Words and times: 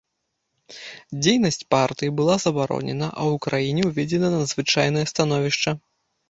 Дзейнасць 1.25 1.61
партый 1.73 2.09
была 2.19 2.37
забаронена, 2.45 3.11
а 3.11 3.21
ў 3.35 3.43
краіне 3.47 3.81
ўведзена 3.91 4.33
надзвычайнае 4.39 5.05
становішча. 5.15 5.77